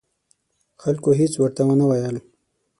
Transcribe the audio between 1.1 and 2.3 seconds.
هېڅ ورته ونه ویل.